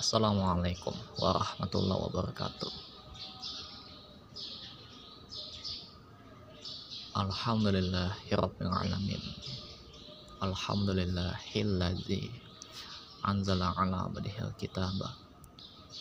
[0.00, 2.72] Assalamualaikum warahmatullahi wabarakatuh.
[7.20, 9.20] Alhamdulillahirabbil alamin.
[10.40, 12.32] Alhamdulillahilladzi
[13.28, 15.20] anzala ala abdihil kitaba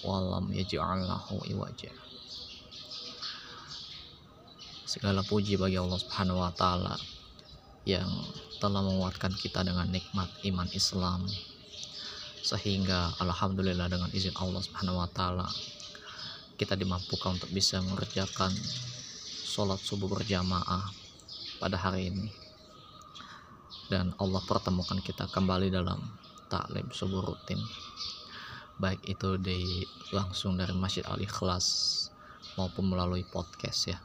[0.08, 1.92] wa lam yaj'al lahu iwaja.
[4.88, 6.96] Segala puji bagi Allah Subhanahu wa taala
[7.84, 8.08] yang
[8.64, 11.28] telah menguatkan kita dengan nikmat iman Islam
[12.40, 15.48] sehingga alhamdulillah dengan izin Allah Subhanahu wa taala
[16.60, 18.52] kita dimampukan untuk bisa mengerjakan
[19.48, 20.92] sholat subuh berjamaah
[21.60, 22.28] pada hari ini.
[23.88, 25.98] Dan Allah pertemukan kita kembali dalam
[26.52, 27.58] taklim subuh rutin.
[28.76, 32.08] Baik itu di langsung dari Masjid Al Ikhlas
[32.60, 33.98] maupun melalui podcast ya.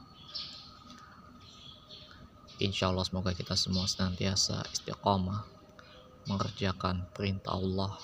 [2.62, 5.42] Insya Allah semoga kita semua senantiasa istiqomah
[6.30, 7.98] mengerjakan perintah Allah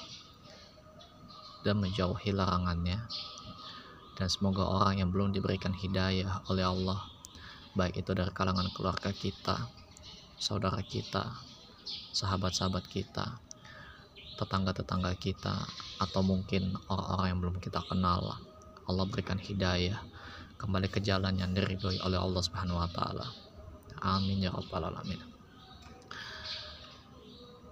[1.66, 3.00] dan menjauhi larangannya
[4.16, 7.00] dan semoga orang yang belum diberikan hidayah oleh Allah
[7.72, 9.69] baik itu dari kalangan keluarga kita
[10.36, 11.31] saudara kita
[12.16, 13.41] sahabat-sahabat kita
[14.41, 15.53] tetangga-tetangga kita
[16.00, 18.41] atau mungkin orang-orang yang belum kita kenal
[18.88, 20.00] Allah berikan hidayah
[20.56, 23.28] kembali ke jalan yang diridhoi oleh Allah Subhanahu wa taala.
[24.00, 25.20] Amin ya rabbal alamin.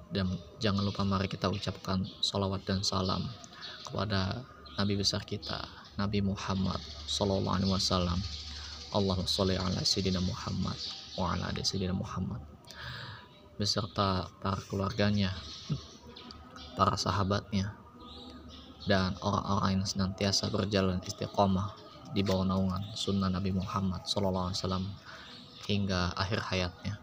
[0.08, 3.28] Dan jangan lupa mari kita ucapkan salawat dan salam
[3.88, 4.44] kepada
[4.76, 5.64] Nabi besar kita,
[5.96, 8.20] Nabi Muhammad Sallallahu Alaihi Wasallam.
[8.88, 10.76] Allahumma sholli ala Sayyidina Muhammad
[11.20, 12.40] wa ala ali Sayyidina Muhammad
[13.58, 15.34] beserta para keluarganya,
[16.78, 17.74] para sahabatnya,
[18.86, 21.74] dan orang-orang yang senantiasa berjalan istiqomah
[22.14, 24.84] di bawah naungan sunnah Nabi Muhammad Sallallahu Alaihi Wasallam
[25.68, 26.96] hingga akhir hayatnya.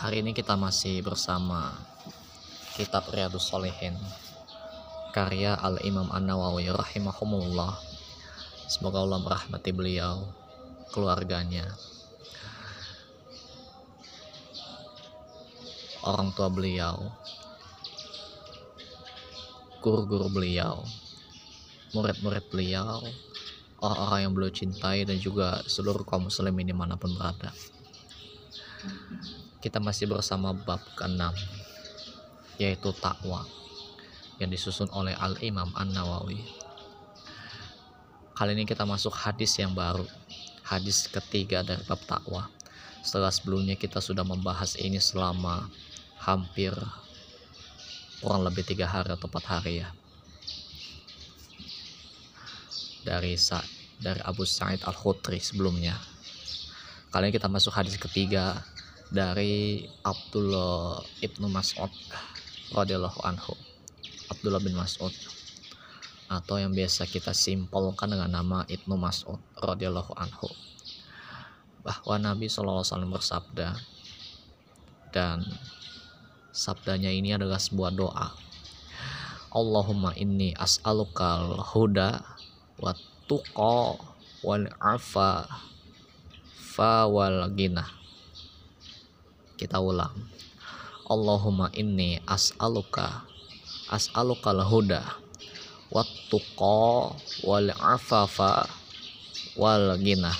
[0.00, 1.76] Hari ini kita masih bersama
[2.72, 3.92] kitab Riyadus Solihin
[5.12, 7.76] karya Al-Imam An-Nawawi rahimahumullah.
[8.64, 10.24] Semoga Allah merahmati beliau
[10.88, 11.68] keluarganya.
[16.00, 17.12] Orang tua beliau
[19.84, 20.80] guru-guru beliau
[21.92, 23.04] murid-murid beliau
[23.84, 27.52] orang-orang yang beliau cintai dan juga seluruh kaum muslimin di mana pun berada.
[29.60, 31.61] Kita masih bersama bab ke-6
[32.62, 33.42] yaitu takwa
[34.38, 36.38] yang disusun oleh Al-Imam An-Nawawi.
[38.32, 40.06] Kali ini kita masuk hadis yang baru,
[40.66, 42.50] hadis ketiga dari bab takwa.
[43.02, 45.66] Setelah sebelumnya kita sudah membahas ini selama
[46.22, 46.70] hampir
[48.22, 49.90] kurang lebih tiga hari atau empat hari ya.
[53.02, 53.58] Dari Sa
[53.98, 55.94] dari Abu Sa'id Al Khudri sebelumnya.
[57.10, 58.62] Kali ini kita masuk hadis ketiga
[59.12, 61.90] dari Abdullah ibnu Mas'ud
[62.72, 63.54] radhiyallahu anhu.
[64.32, 65.12] Abdullah bin Mas'ud.
[66.32, 70.48] Atau yang biasa kita simpulkan dengan nama Ibnu Mas'ud radhiyallahu anhu.
[71.84, 73.76] Bahwa Nabi SAW bersabda
[75.12, 75.44] dan
[76.50, 78.32] sabdanya ini adalah sebuah doa.
[79.52, 82.24] Allahumma inni as'alukal huda
[82.80, 82.96] wa
[83.28, 84.00] tuqa
[84.40, 85.44] wal afa
[86.56, 87.84] fa wal gina
[89.60, 90.10] kita ulang
[91.12, 93.28] Allahumma inni as'aluka
[93.92, 95.04] as'alukal huda
[95.92, 97.12] wattuqa
[97.44, 98.64] wal afafa
[99.60, 100.32] wal gina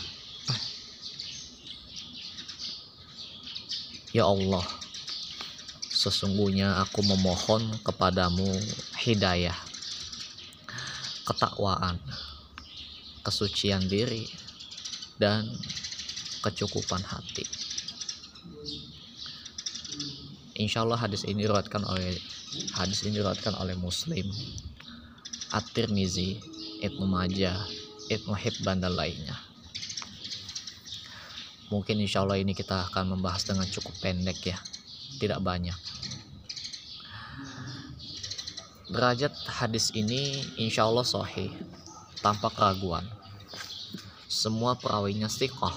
[4.17, 4.65] Ya Allah
[5.93, 8.49] sesungguhnya aku memohon kepadamu
[9.05, 9.57] hidayah
[11.29, 12.01] ketakwaan
[13.21, 14.25] kesucian diri
[15.21, 15.47] dan
[16.43, 17.45] kecukupan hati
[20.63, 22.15] Insya Allah hadis ini diriwayatkan oleh
[22.53, 24.29] Hadis ini diriwayatkan oleh Muslim,
[25.57, 26.37] At-Tirmizi,
[26.85, 27.57] Ibnu Majah,
[28.13, 29.33] Ibnu Hibban dan lainnya.
[31.73, 34.61] Mungkin insya Allah ini kita akan membahas dengan cukup pendek ya,
[35.17, 35.77] tidak banyak.
[38.93, 41.49] Derajat hadis ini insya Allah sahih,
[42.21, 43.09] tanpa keraguan.
[44.29, 45.73] Semua perawinya stiqoh.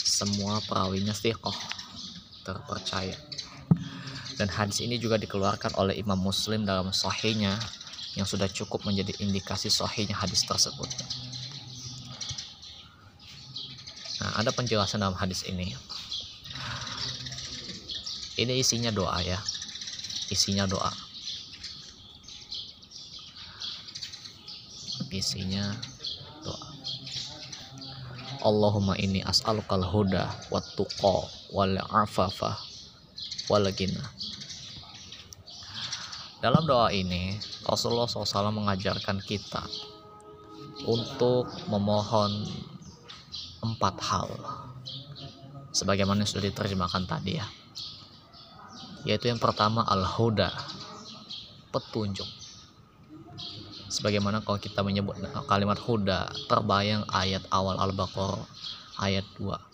[0.00, 1.52] Semua perawinya stiqoh,
[2.48, 3.16] terpercaya
[4.38, 7.58] dan hadis ini juga dikeluarkan oleh Imam Muslim dalam sahihnya
[8.14, 10.86] yang sudah cukup menjadi indikasi sahihnya hadis tersebut.
[14.22, 15.74] Nah, ada penjelasan dalam hadis ini.
[18.38, 19.42] Ini isinya doa ya.
[20.30, 20.94] Isinya doa.
[25.10, 25.74] Isinya.
[28.38, 32.54] Allahumma inni as'alukal huda wat tuqa wal afafa
[33.50, 34.06] wal ghina.
[36.38, 37.34] Dalam doa ini
[37.66, 39.66] Rasulullah SAW mengajarkan kita
[40.86, 42.46] untuk memohon
[43.58, 44.30] empat hal
[45.74, 47.46] sebagaimana sudah diterjemahkan tadi ya.
[49.02, 50.54] Yaitu yang pertama al-huda
[51.74, 52.37] petunjuk
[53.98, 55.18] sebagaimana kalau kita menyebut
[55.50, 58.46] kalimat huda terbayang ayat awal al-baqarah
[59.02, 59.68] ayat 2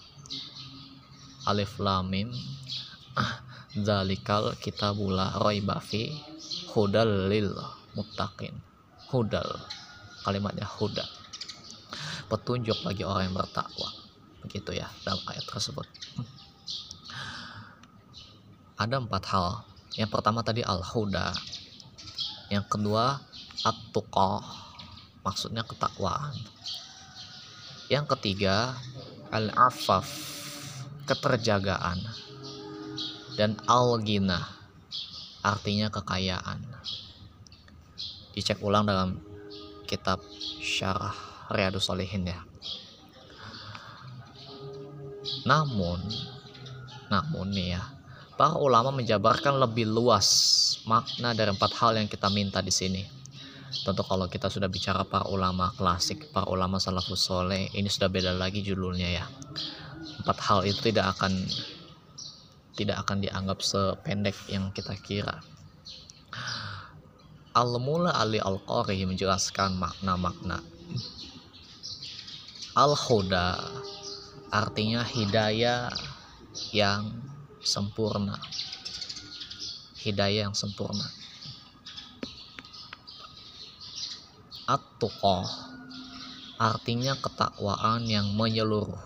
[1.45, 2.29] alif lam mim.
[3.87, 6.15] Zalikal kitabula raiba fi
[6.73, 7.53] hudal lil
[7.95, 8.55] muttaqin.
[9.13, 9.47] Hudal.
[10.25, 11.05] Kalimatnya huda.
[12.33, 13.93] Petunjuk bagi orang yang bertakwa.
[14.43, 15.87] Begitu ya dalam ayat tersebut.
[18.81, 19.63] Ada empat hal.
[19.95, 21.31] Yang pertama tadi al-huda.
[22.51, 23.23] Yang kedua
[23.63, 24.43] at-tuqah.
[25.23, 26.35] Maksudnya ketakwaan.
[27.87, 28.75] Yang ketiga
[29.31, 30.09] al-afaf.
[31.07, 32.03] Keterjagaan.
[33.39, 34.43] Dan al-ghina.
[35.45, 36.65] Artinya kekayaan.
[38.35, 39.23] Dicek ulang dalam
[39.87, 40.19] kitab
[40.59, 41.15] syarah
[41.53, 42.41] Riyadus Solihin ya.
[45.45, 46.01] Namun
[47.13, 47.85] namun nih ya
[48.35, 50.27] para ulama menjabarkan lebih luas
[50.89, 53.03] makna dari empat hal yang kita minta di sini.
[53.83, 58.31] Tentu kalau kita sudah bicara para ulama klasik, para ulama salafus soleh, ini sudah beda
[58.31, 59.27] lagi judulnya ya.
[60.23, 61.43] Empat hal itu tidak akan
[62.79, 65.43] tidak akan dianggap sependek yang kita kira.
[67.55, 70.59] Al-Mula Ali Al-Qari menjelaskan makna-makna.
[72.75, 73.59] Al-Huda
[74.51, 75.91] artinya hidayah
[76.71, 77.11] yang
[77.59, 78.39] sempurna
[80.05, 81.09] hidayah yang sempurna
[84.65, 84.81] at
[86.57, 89.01] artinya ketakwaan yang menyeluruh.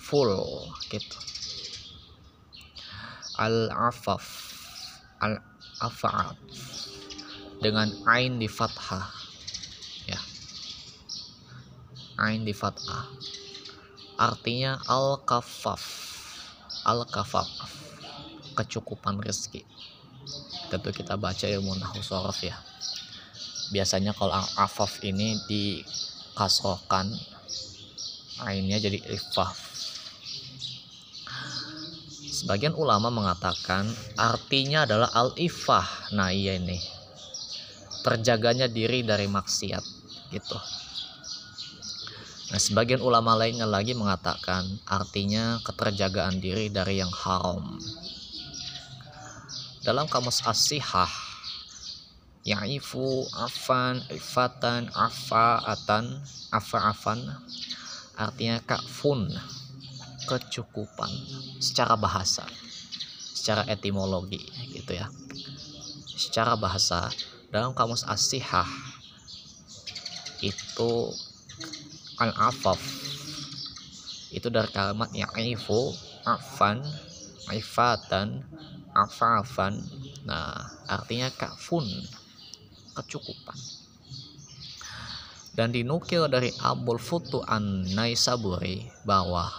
[0.00, 0.32] Full
[0.88, 1.18] gitu.
[3.36, 4.24] Al-afaf.
[5.20, 6.32] Al-afaf
[7.60, 9.12] dengan ain di fathah.
[10.08, 10.20] Ya.
[12.16, 13.04] Ain di fathah.
[14.16, 15.82] Artinya al-kafaf.
[16.88, 17.50] Al-kafaf.
[18.56, 19.62] Kecukupan rezeki.
[20.72, 22.00] Tentu kita baca ilmu nahu
[22.42, 22.67] ya
[23.68, 27.12] biasanya kalau afaf ini dikasrohkan
[28.44, 29.68] ainnya jadi ifaf
[32.38, 36.78] sebagian ulama mengatakan artinya adalah al-ifah nah iya ini.
[38.06, 39.84] Terjaganya diri dari maksiat
[40.30, 40.58] gitu.
[42.48, 47.76] Nah, sebagian ulama lainnya lagi mengatakan artinya keterjagaan diri dari yang haram.
[49.84, 51.10] Dalam kamus as-sihah,
[52.48, 57.20] ya'ifu afan ifatan afaatan afaafan
[58.16, 59.28] artinya kafun
[60.24, 61.12] kecukupan
[61.60, 62.48] secara bahasa
[63.38, 64.42] secara etimologi
[64.76, 65.08] gitu ya.
[66.18, 67.08] Secara bahasa
[67.48, 68.68] dalam kamus as-sihah
[70.44, 70.92] itu
[72.20, 72.76] al-afaf
[74.28, 75.96] itu dari kalimat ya'ifu
[76.28, 76.84] afan
[77.54, 78.44] ifatan
[78.92, 79.80] afafan
[80.28, 81.88] nah artinya kafun
[82.98, 83.58] kecukupan
[85.54, 89.50] dan dinukil dari Abul Futu an Naisaburi bahwa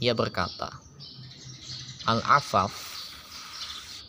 [0.00, 0.68] ia berkata
[2.04, 2.72] al-afaf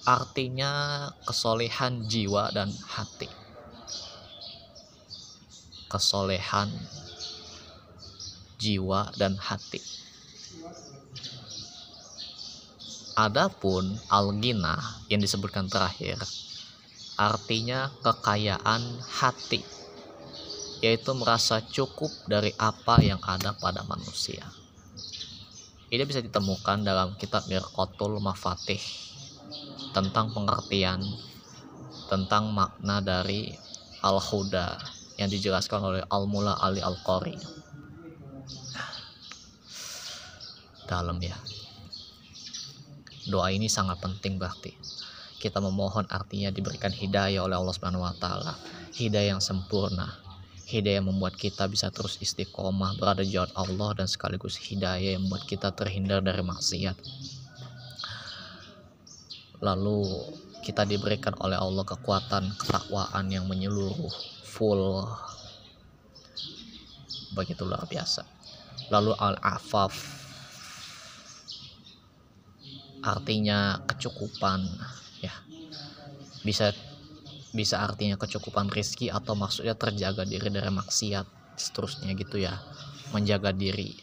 [0.03, 3.27] artinya kesolehan jiwa dan hati
[5.93, 6.73] kesolehan
[8.57, 9.77] jiwa, dan hati.
[13.13, 16.17] Adapun al-ghina yang disebutkan terakhir
[17.19, 19.61] artinya kekayaan hati
[20.83, 24.43] yaitu merasa cukup dari apa yang ada pada manusia.
[25.87, 28.81] Ini bisa ditemukan dalam kitab Mirqatul Mafatih
[29.95, 30.99] tentang pengertian
[32.11, 33.55] tentang makna dari
[34.03, 34.75] Al-Huda
[35.21, 37.63] yang dijelaskan oleh Al-Mula Ali Al-Qari.
[40.93, 41.33] dalam ya
[43.31, 44.75] doa ini sangat penting berarti
[45.43, 48.55] kita memohon artinya diberikan hidayah oleh Allah Subhanahu wa taala.
[48.95, 50.07] Hidayah yang sempurna.
[50.63, 55.43] Hidayah yang membuat kita bisa terus istiqomah berada jauh Allah dan sekaligus hidayah yang membuat
[55.43, 56.95] kita terhindar dari maksiat.
[59.59, 60.07] Lalu
[60.63, 64.15] kita diberikan oleh Allah kekuatan ketakwaan yang menyeluruh
[64.47, 65.03] full.
[67.35, 68.23] Begitu luar biasa.
[68.87, 69.91] Lalu al-afaf.
[73.03, 74.63] Artinya kecukupan
[76.43, 76.75] bisa
[77.55, 82.59] bisa artinya kecukupan rizki atau maksudnya terjaga diri dari maksiat seterusnya gitu ya.
[83.13, 83.93] Menjaga diri.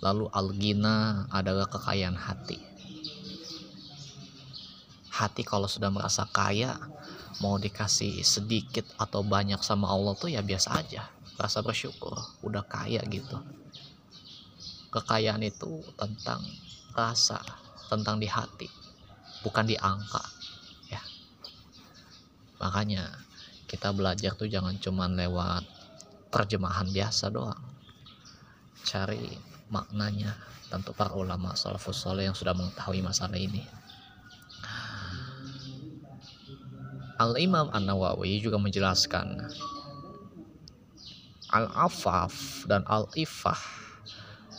[0.00, 2.62] Lalu algina adalah kekayaan hati.
[5.10, 6.78] Hati kalau sudah merasa kaya
[7.42, 11.10] mau dikasih sedikit atau banyak sama Allah tuh ya biasa aja.
[11.36, 12.14] Rasa bersyukur
[12.46, 13.36] udah kaya gitu.
[14.94, 16.40] Kekayaan itu tentang
[16.96, 17.42] rasa
[17.90, 18.66] tentang di hati
[19.44, 20.24] bukan di angka
[22.66, 23.06] makanya
[23.70, 25.62] kita belajar tuh jangan cuman lewat
[26.34, 27.62] terjemahan biasa doang.
[28.82, 29.38] Cari
[29.70, 30.34] maknanya
[30.66, 33.62] tentu para ulama salafus soleh yang sudah mengetahui masalah ini.
[37.16, 39.46] Al-Imam An-Nawawi juga menjelaskan
[41.48, 43.86] Al-Afaf dan Al-Ifah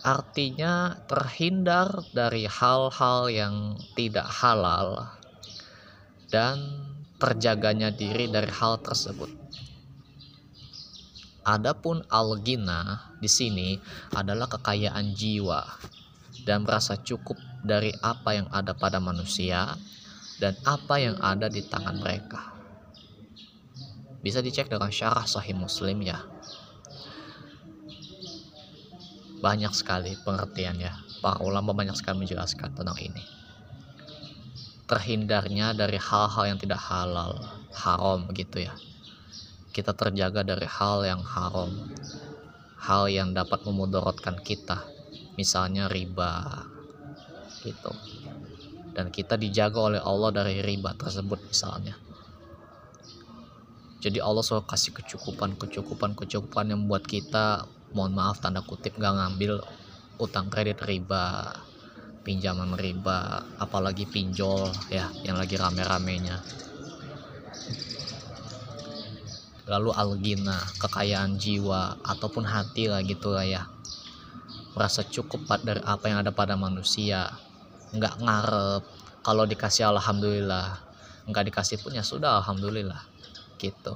[0.02, 5.12] artinya terhindar dari hal-hal yang tidak halal
[6.32, 6.87] dan
[7.18, 9.30] terjaganya diri dari hal tersebut.
[11.48, 13.80] Adapun al-ghina di sini
[14.14, 15.64] adalah kekayaan jiwa
[16.44, 19.74] dan merasa cukup dari apa yang ada pada manusia
[20.38, 22.54] dan apa yang ada di tangan mereka.
[24.22, 26.20] Bisa dicek dengan syarah sahih muslim ya.
[29.40, 31.22] Banyak sekali pengertiannya.
[31.24, 33.47] Para ulama banyak sekali menjelaskan tentang ini.
[34.88, 37.44] Terhindarnya dari hal-hal yang tidak halal,
[37.76, 38.74] haram gitu ya.
[39.76, 41.70] Kita terjaga dari hal yang haram,
[42.80, 44.88] hal yang dapat memudaratkan kita,
[45.36, 46.64] misalnya riba,
[47.68, 47.92] gitu.
[48.96, 52.00] Dan kita dijaga oleh Allah dari riba tersebut misalnya.
[53.98, 57.66] Jadi Allah selalu kasih kecukupan kecukupan kecukupan yang membuat kita
[57.98, 59.58] mohon maaf tanda kutip gak ngambil
[60.22, 61.50] utang kredit riba
[62.28, 66.44] pinjaman riba apalagi pinjol ya yang lagi rame-ramenya.
[69.72, 73.64] Lalu algina kekayaan jiwa ataupun hati lah gitu lah ya.
[74.76, 77.32] Merasa cukup dari apa yang ada pada manusia.
[77.96, 78.84] Nggak ngarep
[79.24, 80.84] kalau dikasih alhamdulillah.
[81.32, 83.08] Nggak dikasih pun ya sudah alhamdulillah
[83.56, 83.96] gitu.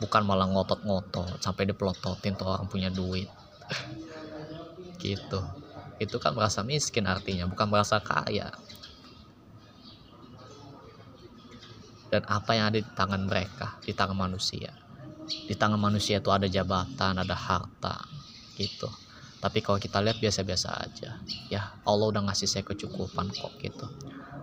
[0.00, 3.28] Bukan malah ngotot-ngotot sampai dipelototin tuh orang punya duit.
[5.00, 5.59] Gitu
[6.00, 8.48] itu kan merasa miskin artinya bukan merasa kaya.
[12.10, 13.78] Dan apa yang ada di tangan mereka?
[13.84, 14.74] Di tangan manusia.
[15.46, 18.02] Di tangan manusia itu ada jabatan ada harta
[18.58, 18.88] gitu.
[19.40, 21.16] Tapi kalau kita lihat biasa-biasa aja
[21.48, 23.86] ya Allah udah ngasih saya kecukupan kok gitu.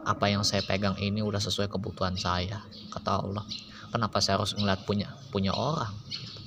[0.07, 3.43] Apa yang saya pegang ini udah sesuai kebutuhan saya kata Allah.
[3.91, 6.39] Kenapa saya harus ngeliat punya punya orang gitu.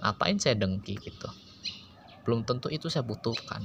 [0.00, 1.28] ngapain saya dengki gitu?
[2.24, 3.64] Belum tentu itu saya butuhkan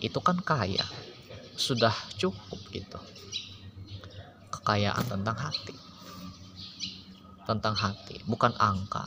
[0.00, 0.84] itu kan kaya.
[1.54, 2.98] Sudah cukup gitu.
[4.48, 5.76] Kekayaan tentang hati.
[7.44, 9.04] Tentang hati bukan angka.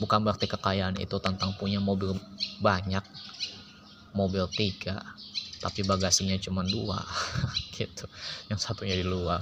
[0.00, 2.16] Bukan berarti kekayaan itu tentang punya mobil
[2.58, 3.04] banyak
[4.12, 5.00] mobil tiga
[5.62, 6.98] tapi bagasinya cuma dua
[7.78, 8.10] gitu.
[8.50, 9.40] Yang satunya di luar.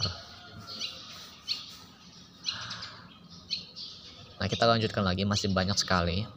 [4.36, 5.24] Nah kita lanjutkan lagi.
[5.24, 6.28] Masih banyak sekali.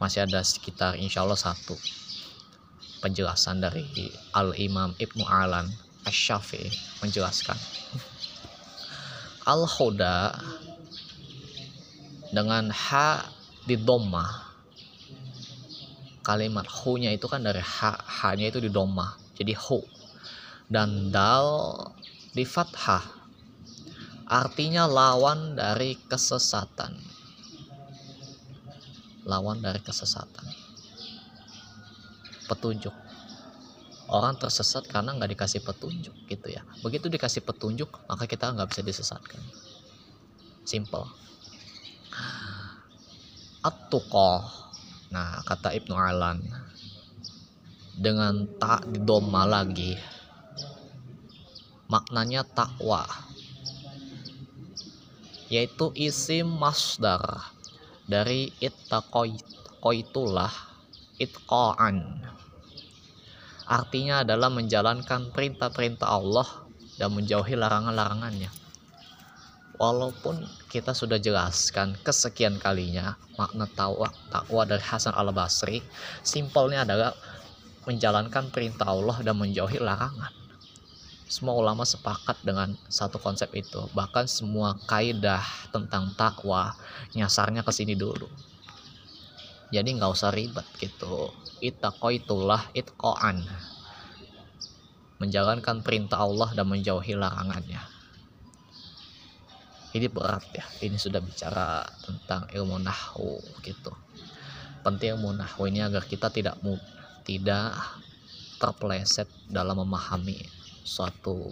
[0.00, 1.76] Masih ada sekitar insya Allah satu
[2.98, 3.86] penjelasan dari
[4.34, 5.70] Al-Imam Ibnu Alan
[6.06, 6.70] Asy-Syafi'i
[7.02, 7.58] menjelaskan.
[9.48, 10.36] Al-Huda
[12.28, 13.24] dengan ha
[13.64, 14.48] di doma
[16.20, 19.80] kalimat hu-nya itu kan dari ha ha-nya itu di doma jadi hu.
[20.68, 21.72] Dan dal
[22.36, 23.00] di fathah
[24.28, 26.92] artinya lawan dari kesesatan.
[29.24, 30.67] Lawan dari kesesatan
[32.48, 32.96] petunjuk.
[34.08, 36.64] Orang tersesat karena nggak dikasih petunjuk gitu ya.
[36.80, 39.44] Begitu dikasih petunjuk maka kita nggak bisa disesatkan.
[40.64, 41.04] Simple.
[43.60, 44.68] At-tuqah
[45.08, 46.40] nah kata Ibnu Alan
[47.96, 49.96] dengan tak didoma lagi
[51.88, 53.08] maknanya takwa
[55.48, 57.56] yaitu isim masdar
[58.04, 60.52] dari ittaqaitulah
[61.16, 62.20] itqaan
[63.68, 66.48] artinya adalah menjalankan perintah-perintah Allah
[66.96, 68.48] dan menjauhi larangan-larangannya.
[69.78, 75.78] Walaupun kita sudah jelaskan kesekian kalinya makna takwa takwa dari Hasan al Basri
[76.26, 77.14] simpelnya adalah
[77.86, 80.34] menjalankan perintah Allah dan menjauhi larangan.
[81.30, 83.84] Semua ulama sepakat dengan satu konsep itu.
[83.94, 86.74] Bahkan semua kaidah tentang takwa
[87.14, 88.26] nyasarnya ke sini dulu
[89.68, 91.28] jadi nggak usah ribet gitu.
[91.60, 93.44] Itulah itqoan
[95.18, 97.82] menjalankan perintah Allah dan menjauhi larangannya.
[99.92, 100.64] Ini berat ya.
[100.84, 103.90] Ini sudah bicara tentang ilmu nahu gitu.
[104.86, 106.54] Penting ilmu nahu ini agar kita tidak
[107.26, 107.74] tidak
[108.62, 110.38] terpeleset dalam memahami
[110.86, 111.50] suatu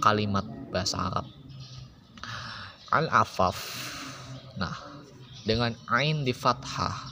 [0.00, 1.26] kalimat bahasa Arab.
[2.90, 3.56] Al-afaf.
[4.56, 4.76] Nah
[5.44, 7.09] dengan ain di fathah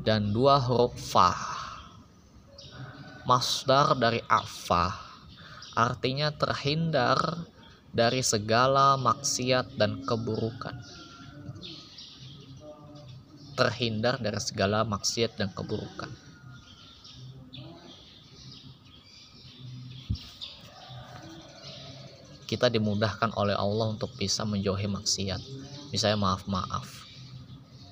[0.00, 1.34] dan dua huruf fa.
[3.22, 5.12] Masdar dari afa
[5.72, 7.48] artinya terhindar
[7.92, 10.76] dari segala maksiat dan keburukan.
[13.52, 16.08] Terhindar dari segala maksiat dan keburukan.
[22.48, 25.40] Kita dimudahkan oleh Allah untuk bisa menjauhi maksiat.
[25.88, 27.01] Misalnya maaf-maaf,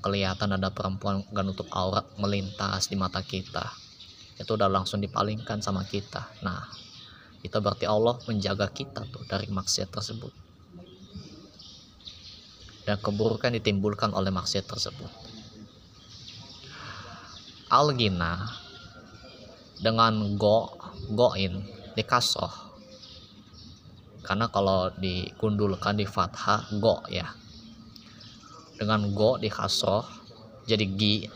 [0.01, 3.71] kelihatan ada perempuan gak nutup aurat melintas di mata kita.
[4.41, 6.25] Itu udah langsung dipalingkan sama kita.
[6.41, 6.65] Nah,
[7.45, 10.33] itu berarti Allah menjaga kita tuh dari maksiat tersebut.
[12.89, 15.13] Dan keburukan ditimbulkan oleh maksiat tersebut.
[17.71, 18.51] Algina
[19.79, 20.75] dengan go,
[21.15, 21.63] goin,
[21.95, 22.71] dikasroh
[24.21, 27.27] karena kalau dikundulkan di fathah go ya
[28.81, 30.09] dengan go di kasroh
[30.65, 31.29] jadi gi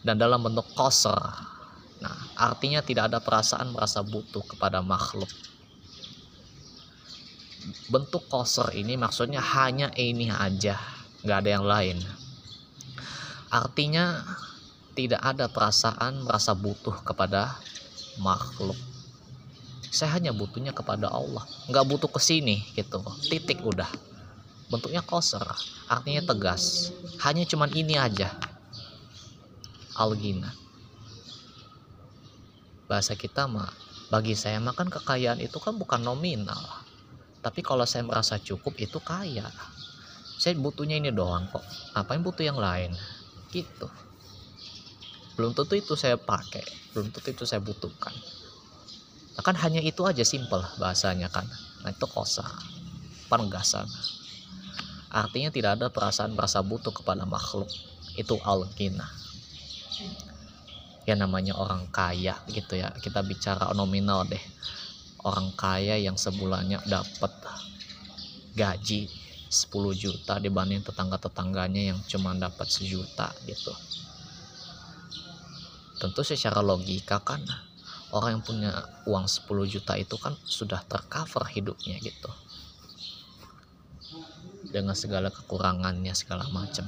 [0.00, 1.20] dan dalam bentuk koser
[2.00, 5.28] nah artinya tidak ada perasaan merasa butuh kepada makhluk.
[7.90, 10.78] Bentuk koser ini maksudnya hanya ini aja
[11.26, 11.98] nggak ada yang lain.
[13.50, 14.22] Artinya
[14.94, 17.58] tidak ada perasaan merasa butuh kepada
[18.22, 18.78] makhluk.
[19.90, 23.02] Saya hanya butuhnya kepada Allah nggak butuh ke sini gitu.
[23.26, 23.90] Titik udah
[24.68, 25.44] bentuknya koser
[25.88, 26.92] artinya tegas.
[27.24, 28.36] Hanya cuman ini aja.
[29.96, 30.52] Algina.
[32.86, 33.68] Bahasa kita mah
[34.08, 36.60] bagi saya makan kekayaan itu kan bukan nominal.
[37.40, 39.48] Tapi kalau saya merasa cukup itu kaya.
[40.38, 41.64] Saya butuhnya ini doang kok.
[41.98, 42.94] Apa yang butuh yang lain?
[43.50, 43.88] Gitu.
[45.34, 46.62] Belum tentu itu saya pakai.
[46.94, 48.14] Belum tentu itu saya butuhkan.
[49.38, 51.46] Kan hanya itu aja simple bahasanya kan.
[51.82, 52.44] Nah itu kosa
[53.28, 53.86] penegasan
[55.08, 57.68] artinya tidak ada perasaan merasa butuh kepada makhluk.
[58.16, 59.08] Itu al-ghina.
[61.08, 62.92] Ya namanya orang kaya gitu ya.
[63.00, 64.42] Kita bicara nominal deh.
[65.24, 67.32] Orang kaya yang sebulannya dapat
[68.52, 69.08] gaji
[69.48, 73.72] 10 juta dibanding tetangga-tetangganya yang cuma dapat sejuta gitu.
[75.98, 77.42] Tentu secara logika kan
[78.12, 78.72] orang yang punya
[79.08, 82.30] uang 10 juta itu kan sudah tercover hidupnya gitu
[84.68, 86.84] dengan segala kekurangannya segala macam.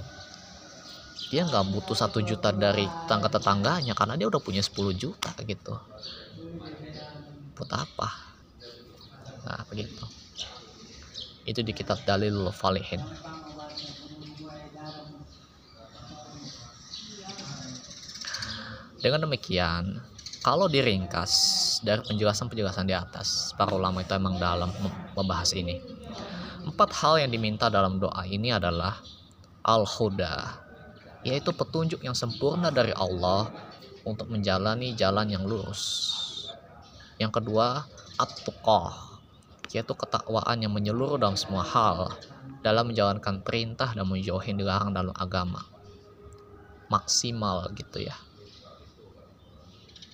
[1.31, 5.75] Dia nggak butuh satu juta dari tetangga tetangganya karena dia udah punya 10 juta gitu.
[7.55, 8.09] Buat apa?
[9.47, 10.05] Nah begitu.
[11.47, 13.01] Itu di kitab dalil falihin
[19.01, 19.97] dengan demikian
[20.41, 21.33] kalau diringkas
[21.85, 24.73] dari penjelasan-penjelasan di atas, para ulama itu emang dalam
[25.13, 25.77] membahas ini.
[26.71, 29.03] Empat hal yang diminta dalam doa ini adalah
[29.67, 30.55] al-huda,
[31.27, 33.51] yaitu petunjuk yang sempurna dari Allah
[34.07, 35.83] untuk menjalani jalan yang lurus.
[37.19, 37.91] Yang kedua,
[38.23, 39.19] at-tuqah,
[39.75, 42.15] yaitu ketakwaan yang menyeluruh dalam semua hal
[42.63, 45.67] dalam menjalankan perintah dan menjauhi dilarang dalam agama.
[46.87, 48.15] Maksimal gitu ya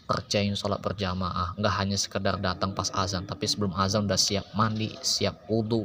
[0.06, 4.94] kerjain sholat berjamaah nggak hanya sekedar datang pas azan tapi sebelum azan udah siap mandi
[5.02, 5.82] siap wudhu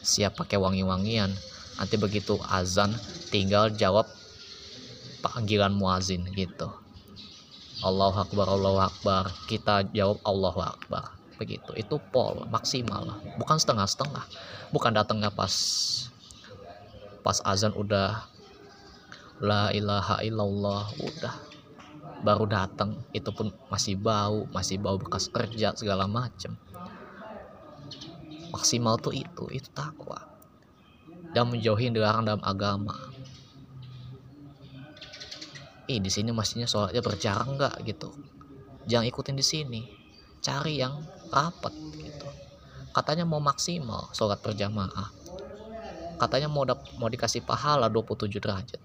[0.00, 1.32] siap pakai wangi-wangian.
[1.80, 2.92] Nanti begitu azan
[3.32, 4.04] tinggal jawab
[5.24, 6.68] panggilan muazin gitu.
[7.80, 9.32] Allah Akbar Allah Akbar.
[9.48, 11.04] Kita jawab Allah Akbar.
[11.40, 11.72] Begitu.
[11.76, 13.24] Itu pol maksimal.
[13.40, 14.24] Bukan setengah-setengah.
[14.72, 15.52] Bukan datangnya pas
[17.24, 18.28] pas azan udah
[19.40, 21.34] la ilaha illallah udah.
[22.20, 23.00] Baru datang.
[23.16, 26.60] Itu pun masih bau masih bau bekas kerja segala macam
[28.50, 30.26] maksimal tuh itu itu takwa.
[31.30, 32.94] Dan menjauhi dilarang dalam agama.
[35.90, 38.10] Ih di sini mestinya sholatnya berjarak nggak gitu.
[38.86, 39.82] Jangan ikutin di sini.
[40.42, 42.28] Cari yang rapat gitu.
[42.90, 45.14] Katanya mau maksimal sholat berjamaah.
[46.18, 46.66] Katanya mau
[46.98, 48.80] mau dikasih pahala 27 derajat.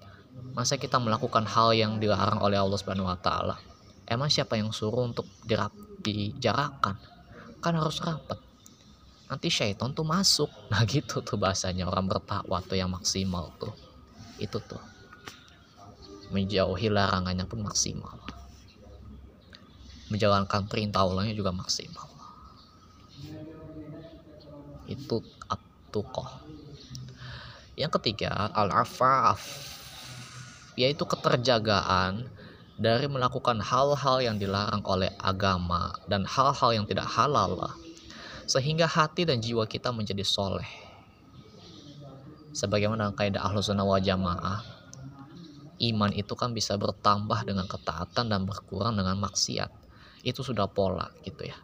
[0.56, 3.60] Masa kita melakukan hal yang dilarang oleh Allah Subhanahu wa taala?
[4.06, 5.74] Emang siapa yang suruh untuk dirap,
[6.06, 6.96] dijarakan?
[7.60, 8.45] Kan harus rapat.
[9.26, 10.50] Nanti syaitan tuh masuk.
[10.72, 13.74] Nah gitu tuh bahasanya orang bertakwa tuh yang maksimal tuh.
[14.38, 14.82] Itu tuh.
[16.34, 18.18] Menjauhi larangannya pun maksimal.
[20.10, 22.06] Menjalankan perintah Allahnya juga maksimal.
[24.86, 26.46] Itu at-tuqah.
[27.76, 29.74] Yang ketiga, al-afaf
[30.76, 32.28] yaitu keterjagaan
[32.76, 37.56] dari melakukan hal-hal yang dilarang oleh agama dan hal-hal yang tidak halal
[38.46, 40.68] sehingga hati dan jiwa kita menjadi soleh.
[42.56, 44.76] Sebagaimana kaidah ahlu sunnah wal jamaah
[45.76, 49.68] iman itu kan bisa bertambah dengan ketaatan dan berkurang dengan maksiat.
[50.24, 51.58] Itu sudah pola gitu ya.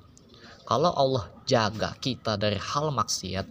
[0.67, 3.47] Kalau Allah jaga kita dari hal maksiat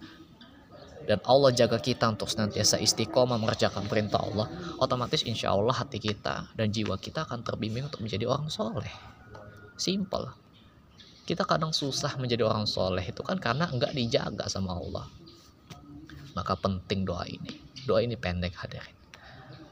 [1.09, 4.47] dan Allah jaga kita untuk senantiasa istiqomah mengerjakan perintah Allah
[4.79, 8.93] otomatis insya Allah hati kita dan jiwa kita akan terbimbing untuk menjadi orang soleh.
[9.81, 10.50] Simple
[11.31, 15.07] kita kadang susah menjadi orang soleh itu kan karena enggak dijaga sama Allah
[16.35, 17.55] maka penting doa ini
[17.87, 18.99] doa ini pendek hadirin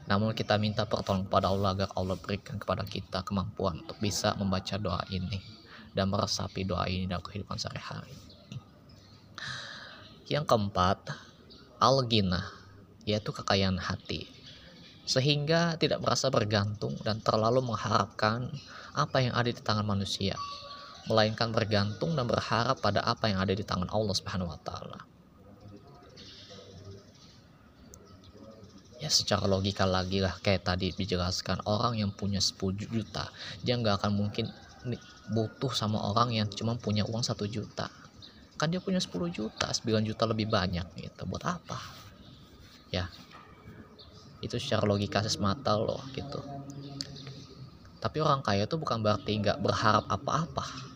[0.09, 4.79] namun kita minta pertolongan kepada Allah agar Allah berikan kepada kita kemampuan untuk bisa membaca
[4.79, 5.37] doa ini
[5.93, 8.09] dan meresapi doa ini dalam kehidupan sehari-hari.
[10.25, 11.13] Yang keempat,
[11.77, 12.41] al-ghina,
[13.05, 14.25] yaitu kekayaan hati.
[15.05, 18.49] Sehingga tidak merasa bergantung dan terlalu mengharapkan
[18.93, 20.37] apa yang ada di tangan manusia,
[21.09, 25.09] melainkan bergantung dan berharap pada apa yang ada di tangan Allah Subhanahu wa taala.
[28.99, 33.31] ya secara logika lagi lah kayak tadi dijelaskan orang yang punya 10 juta
[33.63, 34.51] dia nggak akan mungkin
[35.31, 37.91] butuh sama orang yang cuma punya uang satu juta.
[38.59, 41.79] Kan dia punya 10 juta 9 juta lebih banyak gitu buat apa?
[42.91, 43.07] Ya
[44.39, 46.39] itu secara logika semata loh gitu.
[47.99, 50.88] Tapi orang kaya itu bukan berarti nggak berharap apa-apa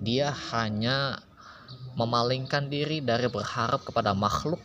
[0.00, 1.20] dia hanya
[1.96, 4.60] memalingkan diri dari berharap kepada makhluk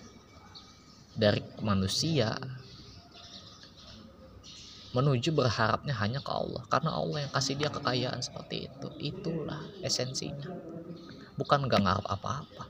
[1.15, 2.35] dari manusia
[4.91, 6.67] menuju berharapnya hanya ke Allah.
[6.67, 8.87] Karena Allah yang kasih dia kekayaan seperti itu.
[8.99, 10.51] Itulah esensinya.
[11.39, 12.67] Bukan gak ngarep apa-apa.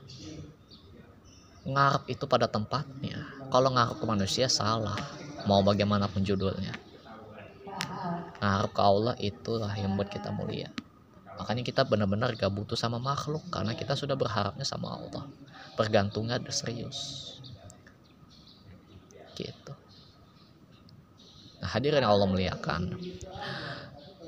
[1.66, 3.26] Ngarep itu pada tempatnya.
[3.50, 4.98] Kalau ngarep ke manusia salah.
[5.50, 6.78] Mau bagaimanapun judulnya.
[8.38, 10.70] Ngarep ke Allah itulah yang buat kita mulia
[11.40, 15.24] makanya kita benar-benar gak butuh sama makhluk karena kita sudah berharapnya sama Allah.
[15.78, 17.30] Bergantungnya serius.
[19.32, 19.72] Gitu.
[21.62, 22.92] Nah hadirin Allah melihatkan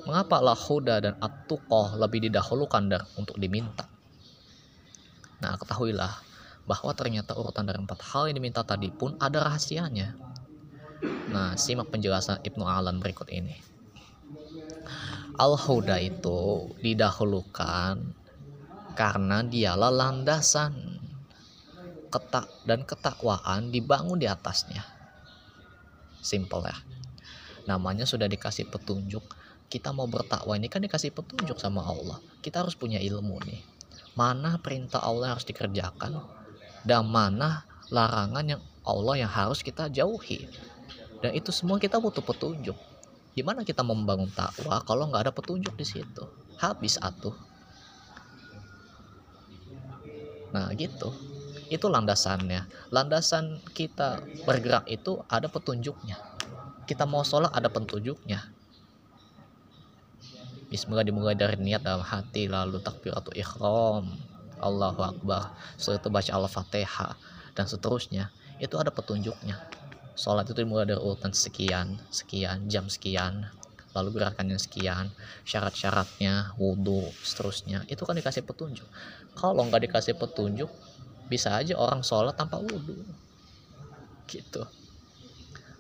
[0.05, 3.85] mengapa Allah huda dan atuqoh lebih didahulukan dari untuk diminta?
[5.45, 6.15] Nah ketahuilah
[6.65, 10.17] bahwa ternyata urutan dari empat hal yang diminta tadi pun ada rahasianya.
[11.29, 13.74] Nah simak penjelasan Ibnu Alan berikut ini
[15.35, 17.99] Al-Huda itu didahulukan
[18.95, 21.03] karena dialah landasan
[22.07, 24.87] ketak dan ketakwaan dibangun di atasnya.
[26.23, 26.79] Simple ya.
[27.67, 29.27] Namanya sudah dikasih petunjuk.
[29.67, 32.23] Kita mau bertakwa ini kan dikasih petunjuk sama Allah.
[32.39, 33.59] Kita harus punya ilmu nih.
[34.15, 36.23] Mana perintah Allah yang harus dikerjakan?
[36.87, 40.47] Dan mana larangan yang Allah yang harus kita jauhi?
[41.19, 42.94] Dan itu semua kita butuh petunjuk
[43.35, 46.25] gimana kita membangun takwa kalau nggak ada petunjuk di situ?
[46.59, 47.35] Habis atuh.
[50.55, 51.11] Nah gitu.
[51.67, 52.71] Itu landasannya.
[52.95, 56.15] Landasan kita bergerak itu ada petunjuknya.
[56.87, 58.39] Kita mau sholat ada petunjuknya.
[60.71, 64.15] Bismillah dimulai dari niat dalam hati lalu takbir atau ikhram
[64.63, 65.51] Allahu Akbar.
[65.75, 67.13] Setelah itu baca Al-Fatihah.
[67.55, 68.31] Dan seterusnya.
[68.63, 69.59] Itu ada petunjuknya
[70.15, 73.51] sholat itu dimulai dari urutan sekian sekian jam sekian
[73.95, 75.15] lalu gerakannya sekian
[75.47, 77.87] syarat-syaratnya wudhu seterusnya.
[77.87, 78.85] Itu kan dikasih petunjuk.
[79.39, 80.69] Kalau nggak dikasih petunjuk
[81.31, 82.99] bisa aja orang sholat tanpa wudhu
[84.27, 84.67] gitu.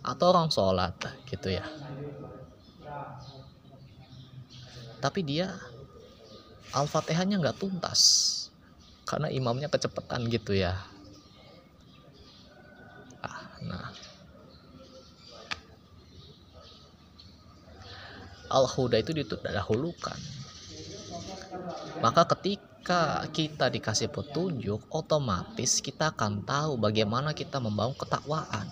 [0.06, 0.94] Atau orang sholat
[1.26, 1.66] gitu ya.
[5.02, 5.50] Tapi dia
[6.70, 8.00] al-fatihahnya nggak tuntas.
[9.04, 10.80] Karena imamnya kecepatan gitu ya.
[13.20, 14.03] Ah, nah
[18.54, 20.18] al-huda itu didahulukan
[22.04, 28.68] maka ketika kita dikasih petunjuk, otomatis kita akan tahu bagaimana kita membangun ketakwaan.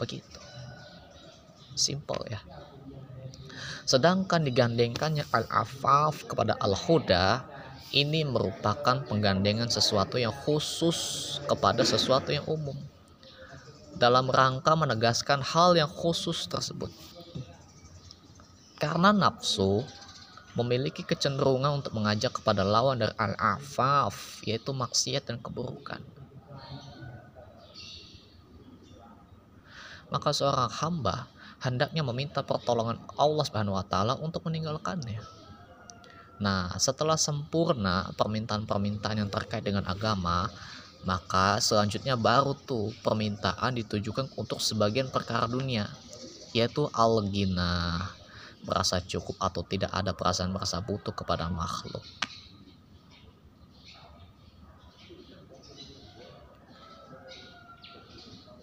[0.00, 0.40] Begitu.
[1.76, 2.40] Simple ya.
[3.84, 7.44] Sedangkan digandengkannya al-afaf kepada al-huda,
[7.92, 12.78] ini merupakan penggandengan sesuatu yang khusus kepada sesuatu yang umum.
[13.94, 16.90] Dalam rangka menegaskan hal yang khusus tersebut.
[18.78, 19.86] Karena nafsu
[20.54, 25.98] memiliki kecenderungan untuk mengajak kepada lawan dari al-afaf yaitu maksiat dan keburukan
[30.14, 31.26] maka seorang hamba
[31.58, 35.18] hendaknya meminta pertolongan Allah Subhanahu wa taala untuk meninggalkannya.
[36.38, 40.46] Nah, setelah sempurna permintaan-permintaan yang terkait dengan agama,
[41.04, 45.84] maka selanjutnya baru tuh permintaan ditujukan untuk sebagian perkara dunia,
[46.56, 48.00] yaitu al-ghina,
[48.64, 52.02] merasa cukup atau tidak ada perasaan merasa butuh kepada makhluk.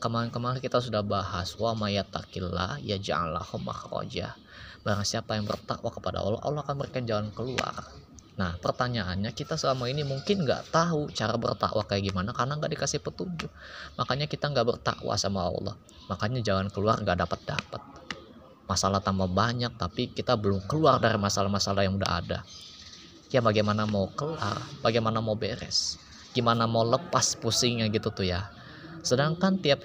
[0.02, 4.34] kemarin-kemarin kita sudah bahas wa mayatakillah ya janganlah makhraja.
[4.82, 8.01] Barang siapa yang bertakwa kepada Allah, Allah akan berikan jalan keluar
[8.40, 13.04] nah pertanyaannya kita selama ini mungkin nggak tahu cara bertakwa kayak gimana karena nggak dikasih
[13.04, 13.52] petunjuk.
[14.00, 15.76] Makanya kita nggak bertakwa sama Allah.
[16.08, 17.82] Makanya jalan keluar nggak dapat dapat
[18.72, 22.40] masalah tambah banyak tapi kita belum keluar dari masalah-masalah yang udah ada.
[23.28, 26.00] Ya bagaimana mau kelar bagaimana mau beres?
[26.32, 28.48] Gimana mau lepas pusingnya gitu tuh ya?
[29.04, 29.84] Sedangkan tiap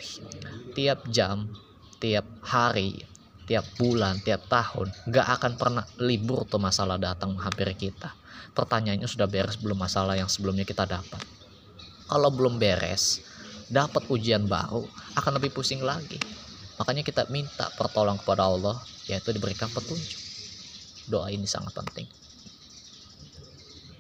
[0.74, 1.50] tiap jam
[1.98, 3.02] tiap hari
[3.46, 8.11] tiap bulan tiap tahun nggak akan pernah libur tuh masalah datang hampir kita.
[8.52, 11.22] Pertanyaannya sudah beres belum masalah yang sebelumnya kita dapat.
[12.11, 13.22] Kalau belum beres
[13.70, 14.82] dapat ujian baru
[15.14, 16.18] akan lebih pusing lagi.
[16.76, 20.20] Makanya kita minta pertolongan kepada Allah yaitu diberikan petunjuk.
[21.06, 22.11] Doa ini sangat penting.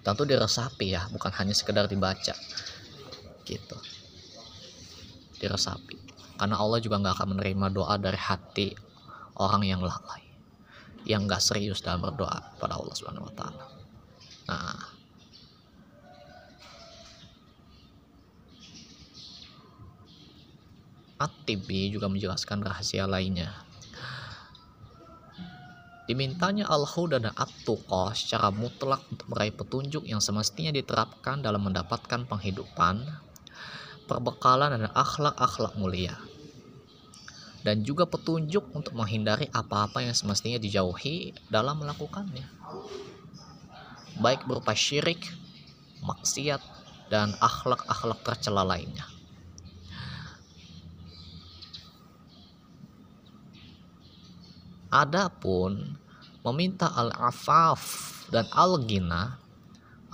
[0.02, 2.34] Tentu diresapi ya bukan hanya sekedar dibaca.
[3.46, 3.78] Gitu.
[5.38, 5.96] Diresapi.
[6.36, 8.85] Karena Allah juga nggak akan menerima doa dari hati
[9.40, 10.22] orang yang lalai
[11.06, 13.64] yang nggak serius dalam berdoa pada Allah Subhanahu Wa Taala
[14.46, 14.78] nah
[21.16, 23.66] At-Tibi juga menjelaskan rahasia lainnya
[26.06, 33.02] Dimintanya al-huda dan at-tuqa secara mutlak untuk meraih petunjuk yang semestinya diterapkan dalam mendapatkan penghidupan,
[34.06, 36.14] perbekalan dan akhlak-akhlak mulia.
[37.66, 42.46] Dan juga petunjuk untuk menghindari apa-apa yang semestinya dijauhi dalam melakukannya.
[44.22, 45.18] Baik berupa syirik,
[46.06, 46.62] maksiat,
[47.10, 49.02] dan akhlak-akhlak tercela lainnya.
[54.86, 55.98] Adapun
[56.46, 57.82] meminta al-afaf
[58.30, 59.42] dan al-ghina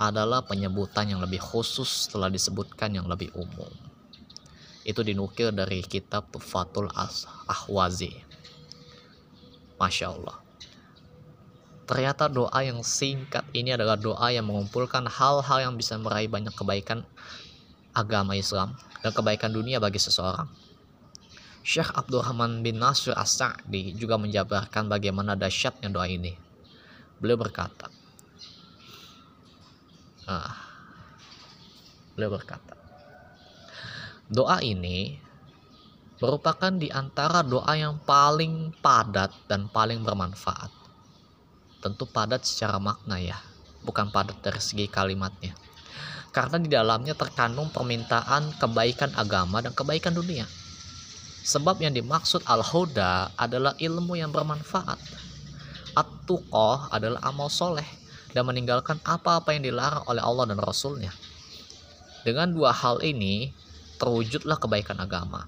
[0.00, 3.81] adalah penyebutan yang lebih khusus setelah disebutkan yang lebih umum.
[4.82, 6.90] Itu dinukil dari kitab Tufatul
[7.46, 8.10] Ahwazi.
[9.78, 10.42] Masya Allah.
[11.82, 17.02] Ternyata doa yang singkat ini adalah doa yang mengumpulkan hal-hal yang bisa meraih banyak kebaikan
[17.92, 20.46] agama Islam dan kebaikan dunia bagi seseorang.
[21.62, 26.34] Syekh Abdurrahman bin Nasir As-Sa'di juga menjabarkan bagaimana dahsyatnya doa ini.
[27.22, 27.86] Beliau berkata,
[30.26, 30.58] ah,
[32.18, 32.81] beliau berkata,
[34.32, 35.20] doa ini
[36.18, 40.72] merupakan di antara doa yang paling padat dan paling bermanfaat.
[41.84, 43.36] Tentu padat secara makna ya,
[43.84, 45.52] bukan padat dari segi kalimatnya.
[46.32, 50.48] Karena di dalamnya terkandung permintaan kebaikan agama dan kebaikan dunia
[51.42, 54.98] Sebab yang dimaksud al-huda adalah ilmu yang bermanfaat.
[55.98, 57.84] At-tuqah adalah amal soleh
[58.30, 61.10] dan meninggalkan apa-apa yang dilarang oleh Allah dan Rasulnya.
[62.22, 63.50] Dengan dua hal ini,
[64.02, 65.46] terwujudlah kebaikan agama.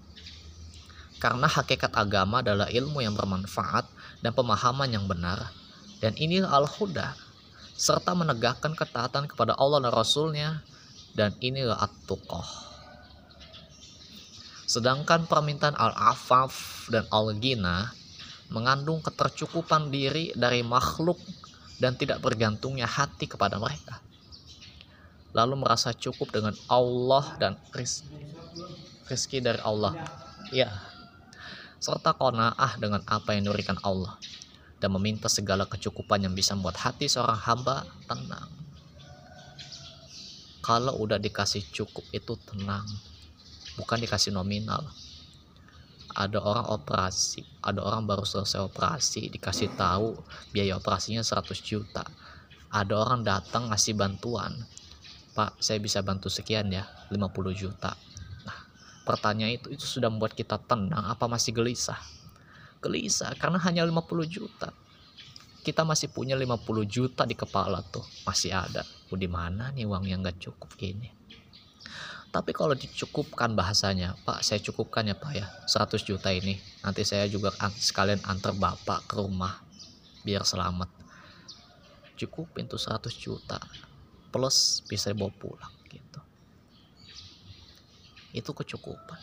[1.18, 3.82] Karena hakikat agama adalah ilmu yang bermanfaat
[4.22, 5.50] dan pemahaman yang benar.
[5.98, 7.18] Dan inilah al-huda,
[7.74, 10.62] serta menegakkan ketaatan kepada Allah dan Rasulnya.
[11.18, 12.46] Dan inilah at-tuqah.
[14.66, 17.94] Sedangkan permintaan al-afaf dan al-ghina
[18.50, 21.16] mengandung ketercukupan diri dari makhluk
[21.78, 24.02] dan tidak bergantungnya hati kepada mereka.
[25.34, 28.10] Lalu merasa cukup dengan Allah dan rizki,
[29.44, 29.92] dari Allah.
[30.52, 30.70] Ya,
[31.84, 34.16] serta kona'ah dengan apa yang diberikan Allah.
[34.80, 38.52] Dan meminta segala kecukupan yang bisa membuat hati seorang hamba tenang.
[40.64, 42.84] Kalau udah dikasih cukup itu tenang,
[43.76, 44.84] bukan dikasih nominal.
[46.14, 50.14] Ada orang operasi ada orang baru selesai operasi dikasih tahu
[50.54, 52.04] biaya operasinya 100 juta.
[52.70, 54.52] Ada orang datang ngasih bantuan.
[55.34, 57.18] Pak saya bisa bantu sekian ya 50
[57.56, 57.98] juta
[59.04, 62.00] pertanyaan itu itu sudah membuat kita tenang apa masih gelisah
[62.80, 64.72] gelisah karena hanya 50 juta
[65.64, 70.04] kita masih punya 50 juta di kepala tuh masih ada oh, di mana nih uang
[70.08, 71.24] yang gak cukup gini
[72.34, 76.58] tapi kalau dicukupkan bahasanya, Pak saya cukupkan ya Pak ya 100 juta ini.
[76.82, 79.62] Nanti saya juga sekalian antar Bapak ke rumah
[80.26, 80.90] biar selamat.
[82.18, 83.62] Cukupin tuh 100 juta
[84.34, 85.70] plus bisa bawa pulang.
[88.34, 89.20] Itu kecukupan.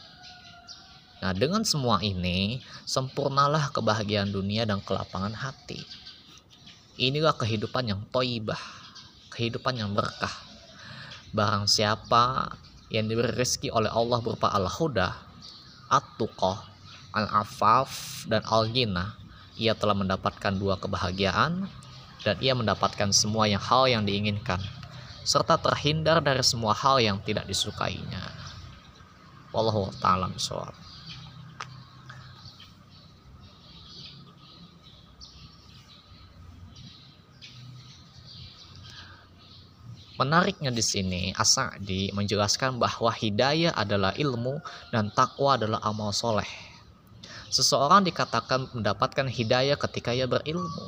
[1.22, 5.86] Nah dengan semua ini sempurnalah kebahagiaan dunia dan kelapangan hati.
[6.98, 8.60] Inilah kehidupan yang toibah,
[9.30, 10.34] kehidupan yang berkah.
[11.30, 12.56] Barang siapa
[12.90, 15.14] yang diberi rezeki oleh Allah berupa al-huda,
[15.94, 16.60] at-tuqah,
[17.14, 19.16] al-afaf, dan al-ghina,
[19.56, 21.70] ia telah mendapatkan dua kebahagiaan
[22.26, 24.62] dan ia mendapatkan semua yang hal yang diinginkan
[25.22, 28.41] serta terhindar dari semua hal yang tidak disukainya
[29.52, 30.72] wallahu taala soal.
[40.22, 44.62] Menariknya di sini Asadi menjelaskan bahwa hidayah adalah ilmu
[44.94, 46.46] dan takwa adalah amal soleh.
[47.50, 50.88] Seseorang dikatakan mendapatkan hidayah ketika ia berilmu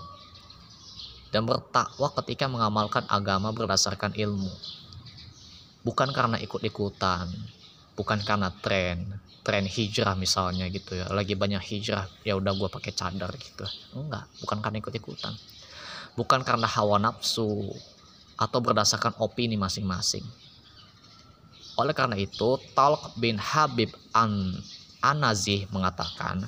[1.34, 4.54] dan bertakwa ketika mengamalkan agama berdasarkan ilmu.
[5.82, 7.34] Bukan karena ikut-ikutan,
[7.94, 11.12] bukan karena tren, tren hijrah misalnya gitu ya.
[11.12, 13.66] Lagi banyak hijrah, ya udah gue pakai cadar gitu.
[13.98, 15.34] Enggak, bukan karena ikut-ikutan.
[16.14, 17.74] Bukan karena hawa nafsu,
[18.38, 20.26] atau berdasarkan opini masing-masing.
[21.78, 24.62] Oleh karena itu, Talq bin Habib An
[25.02, 26.46] Anazih mengatakan,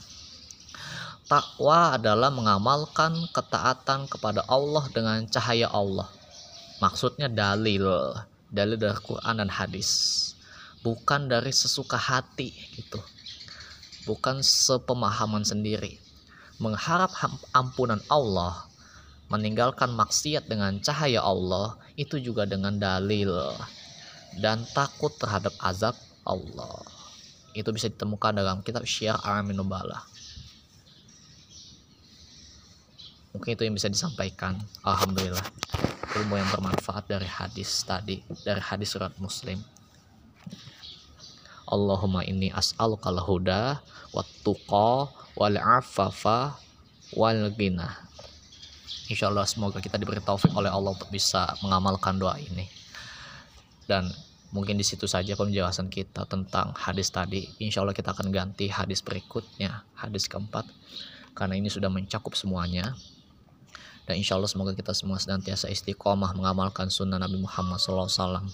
[1.25, 6.07] takwa adalah mengamalkan ketaatan kepada Allah dengan cahaya Allah.
[6.77, 8.13] Maksudnya dalil,
[8.53, 10.31] dalil dari Quran dan hadis.
[10.85, 13.01] Bukan dari sesuka hati gitu.
[14.05, 15.97] Bukan sepemahaman sendiri.
[16.61, 17.09] Mengharap
[17.57, 18.69] ampunan Allah
[19.33, 23.33] meninggalkan maksiat dengan cahaya Allah itu juga dengan dalil
[24.37, 26.85] dan takut terhadap azab Allah.
[27.55, 30.03] Itu bisa ditemukan dalam kitab Syiar Alamin Nubala.
[33.31, 34.59] Mungkin itu yang bisa disampaikan.
[34.83, 35.43] Alhamdulillah.
[36.15, 39.59] Ilmu yang bermanfaat dari hadis tadi, dari hadis surat Muslim.
[41.65, 43.81] Allahumma inni as'aluka al-huda
[44.13, 46.57] wat tuqa wal afafa
[47.17, 48.05] wal ghina
[49.09, 52.65] insya Allah semoga kita diberi taufik oleh Allah untuk bisa mengamalkan doa ini.
[53.85, 54.09] Dan
[54.49, 57.45] mungkin di situ saja penjelasan kita tentang hadis tadi.
[57.61, 60.65] Insya Allah kita akan ganti hadis berikutnya hadis keempat.
[61.37, 62.97] Karena ini sudah mencakup semuanya
[64.05, 68.45] dan insya Allah semoga kita semua senantiasa istiqomah mengamalkan sunnah Nabi Muhammad SAW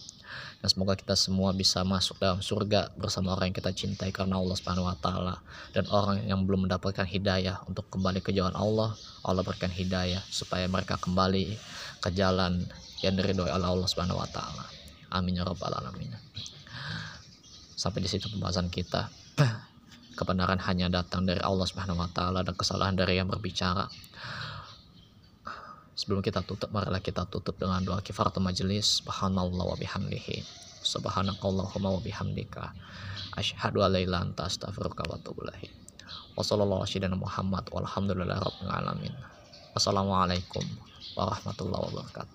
[0.62, 4.54] dan semoga kita semua bisa masuk dalam surga bersama orang yang kita cintai karena Allah
[4.54, 5.36] Subhanahu wa taala.
[5.74, 8.94] Dan orang yang belum mendapatkan hidayah untuk kembali ke jalan Allah
[9.26, 11.58] Allah berikan hidayah supaya mereka kembali
[11.98, 12.62] ke jalan
[13.02, 14.70] yang diridhoi oleh Allah Subhanahu wa taala.
[15.12, 16.14] Amin ya rabbal alamin.
[17.74, 19.10] Sampai di situ pembahasan kita.
[20.20, 23.90] Kebenaran hanya datang dari Allah Subhanahu wa taala dan kesalahan dari yang berbicara
[26.02, 29.06] Sebelum kita tutup, marilah kita tutup dengan doa kifaratul majelis.
[29.06, 30.42] Subhanallah wa bihamdihi.
[30.82, 32.74] Subhanakallahumma wa bihamdika.
[33.38, 35.22] Asyhadu an la ilaha anta astaghfiruka wa
[38.82, 39.14] alamin.
[39.78, 40.66] Wassalamualaikum
[41.14, 42.30] warahmatullahi wabarakatuh.